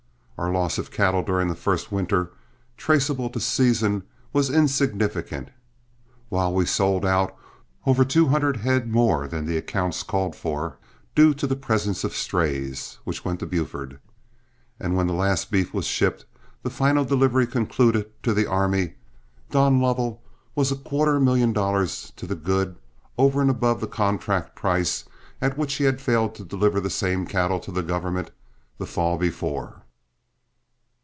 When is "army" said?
18.47-18.95